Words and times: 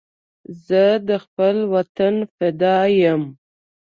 زه 0.65 0.83
د 1.07 1.09
خپل 1.23 1.55
وطن 1.73 2.13
فدا 2.35 2.77
یم 3.01 3.21